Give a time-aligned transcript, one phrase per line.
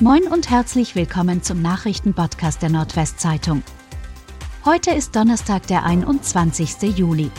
[0.00, 3.62] Moin und herzlich willkommen zum Nachrichtenpodcast der Nordwestzeitung.
[4.64, 6.98] Heute ist Donnerstag, der 21.
[6.98, 7.30] Juli.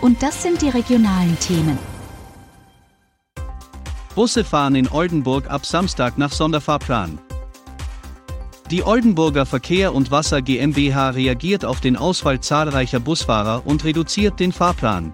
[0.00, 1.76] Und das sind die regionalen Themen.
[4.14, 7.18] Busse fahren in Oldenburg ab Samstag nach Sonderfahrplan.
[8.70, 14.52] Die Oldenburger Verkehr und Wasser GmbH reagiert auf den Ausfall zahlreicher Busfahrer und reduziert den
[14.52, 15.12] Fahrplan.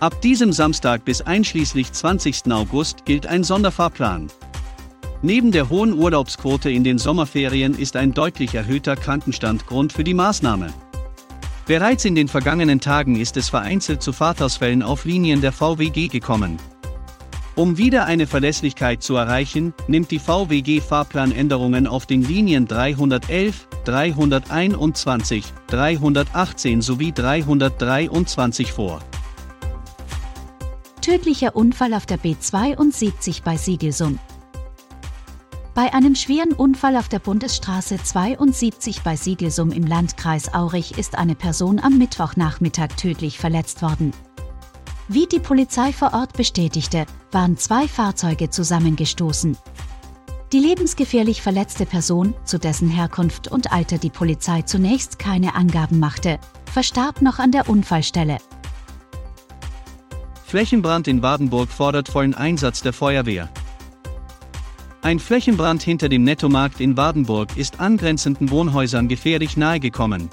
[0.00, 2.50] Ab diesem Samstag bis einschließlich 20.
[2.50, 4.28] August gilt ein Sonderfahrplan.
[5.24, 10.14] Neben der hohen Urlaubsquote in den Sommerferien ist ein deutlich erhöhter Krankenstand Grund für die
[10.14, 10.72] Maßnahme.
[11.64, 16.58] Bereits in den vergangenen Tagen ist es vereinzelt zu Fahrtausfällen auf Linien der VWG gekommen.
[17.54, 25.44] Um wieder eine Verlässlichkeit zu erreichen, nimmt die VWG Fahrplanänderungen auf den Linien 311, 321,
[25.68, 29.00] 318 sowie 323 vor.
[31.00, 34.18] Tödlicher Unfall auf der B72 bei Siegelsund.
[35.74, 41.34] Bei einem schweren Unfall auf der Bundesstraße 72 bei Siegelsum im Landkreis Aurich ist eine
[41.34, 44.12] Person am Mittwochnachmittag tödlich verletzt worden.
[45.08, 49.56] Wie die Polizei vor Ort bestätigte, waren zwei Fahrzeuge zusammengestoßen.
[50.52, 56.38] Die lebensgefährlich verletzte Person, zu dessen Herkunft und Alter die Polizei zunächst keine Angaben machte,
[56.70, 58.36] verstarb noch an der Unfallstelle.
[60.44, 63.48] Flächenbrand in Badenburg fordert vollen Einsatz der Feuerwehr.
[65.04, 70.30] Ein Flächenbrand hinter dem Nettomarkt in Badenburg ist angrenzenden Wohnhäusern gefährlich nahegekommen.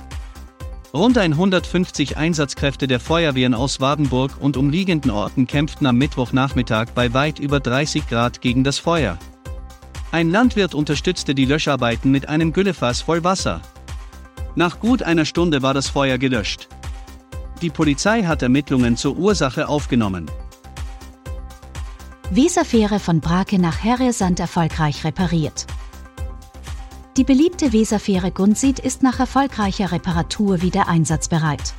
[0.93, 7.39] Rund 150 Einsatzkräfte der Feuerwehren aus Wadenburg und umliegenden Orten kämpften am Mittwochnachmittag bei weit
[7.39, 9.17] über 30 Grad gegen das Feuer.
[10.11, 13.61] Ein Landwirt unterstützte die Löscharbeiten mit einem Güllefass voll Wasser.
[14.53, 16.67] Nach gut einer Stunde war das Feuer gelöscht.
[17.63, 20.29] Die Polizei hat Ermittlungen zur Ursache aufgenommen.
[22.31, 25.65] Weserfähre von Brake nach Herresand erfolgreich repariert.
[27.17, 31.73] Die beliebte Weserfähre Gunsit ist nach erfolgreicher Reparatur wieder einsatzbereit.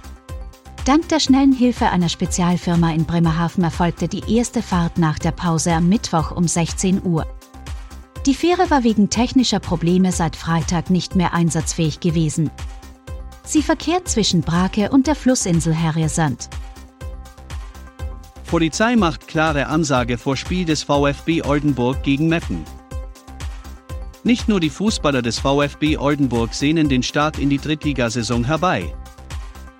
[0.87, 5.73] Dank der schnellen Hilfe einer Spezialfirma in Bremerhaven erfolgte die erste Fahrt nach der Pause
[5.73, 7.27] am Mittwoch um 16 Uhr.
[8.27, 12.51] Die Fähre war wegen technischer Probleme seit Freitag nicht mehr einsatzfähig gewesen.
[13.45, 16.51] Sie verkehrt zwischen Brake und der Flussinsel Herresand.
[18.51, 22.65] Polizei macht klare Ansage vor Spiel des VfB Oldenburg gegen Meppen.
[24.25, 28.93] Nicht nur die Fußballer des VfB Oldenburg sehnen den Start in die Drittligasaison herbei.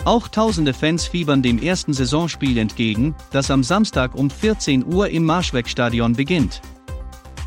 [0.05, 5.25] Auch tausende Fans fiebern dem ersten Saisonspiel entgegen, das am Samstag um 14 Uhr im
[5.25, 6.63] Marschwegstadion beginnt.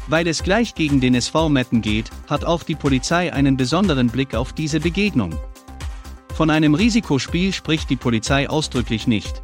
[0.07, 4.35] Weil es gleich gegen den SV Meppen geht, hat auch die Polizei einen besonderen Blick
[4.35, 5.33] auf diese Begegnung.
[6.33, 9.41] Von einem Risikospiel spricht die Polizei ausdrücklich nicht.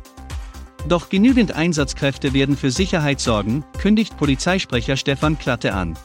[0.88, 5.98] Doch genügend Einsatzkräfte werden für Sicherheit sorgen, kündigt Polizeisprecher Stefan Klatte an.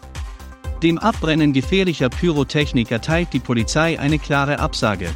[0.82, 5.10] Dem Abbrennen gefährlicher Pyrotechnik erteilt die Polizei eine klare Absage.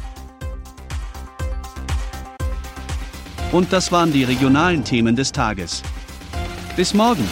[3.51, 5.83] Und das waren die regionalen Themen des Tages.
[6.75, 7.27] Bis morgen!